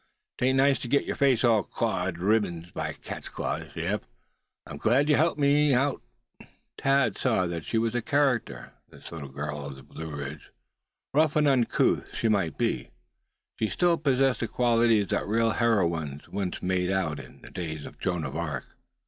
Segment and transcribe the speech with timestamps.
[0.39, 3.65] 'Tain't nice to git yuh face all clawed to ribbands by cat's claws.
[3.75, 4.03] Yep,
[4.65, 6.01] I'm glad ye helped me outen
[6.39, 6.47] it."
[6.81, 10.49] Thad saw that she was a character, this girl of the Blue Ridge.
[11.13, 12.89] Rough and uncouth, she might be,
[13.69, 17.51] still she possessed the qualities that real heroines were once made out of in the
[17.51, 18.65] days of Joan of Arc.